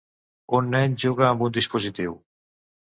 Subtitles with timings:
[0.59, 2.21] Un nen juga amb un dispositiu.